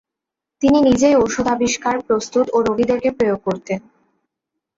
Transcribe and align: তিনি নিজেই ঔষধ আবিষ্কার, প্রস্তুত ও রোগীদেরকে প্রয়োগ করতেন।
তিনি 0.61 0.79
নিজেই 0.81 1.15
ঔষধ 1.15 1.47
আবিষ্কার, 1.47 1.95
প্রস্তুত 2.07 2.45
ও 2.53 2.57
রোগীদেরকে 2.61 3.09
প্রয়োগ 3.11 3.39
করতেন। 3.43 3.79